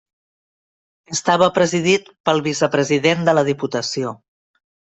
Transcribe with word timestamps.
Estava 1.15 1.49
presidit 1.59 2.09
pel 2.29 2.43
Vicepresident 2.49 3.25
de 3.31 3.39
la 3.41 3.47
Diputació. 3.53 4.19